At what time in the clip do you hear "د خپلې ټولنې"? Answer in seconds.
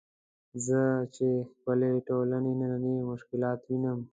1.35-2.53